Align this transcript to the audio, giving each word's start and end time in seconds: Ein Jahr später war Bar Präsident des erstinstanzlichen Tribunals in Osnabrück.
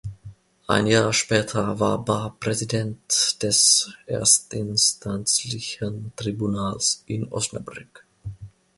Ein 0.65 0.87
Jahr 0.87 1.13
später 1.13 1.79
war 1.79 2.03
Bar 2.03 2.35
Präsident 2.39 3.37
des 3.43 3.93
erstinstanzlichen 4.07 6.11
Tribunals 6.15 7.03
in 7.05 7.31
Osnabrück. 7.31 8.03